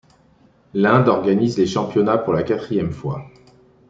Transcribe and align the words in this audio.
L'Inde 0.73 1.09
organise 1.09 1.59
les 1.59 1.67
championnats 1.67 2.17
pour 2.17 2.33
la 2.33 2.41
quatrième 2.41 2.91
fois. 2.91 3.29